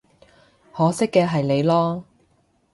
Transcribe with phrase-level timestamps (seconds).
[0.73, 2.03] 可惜嘅係你囉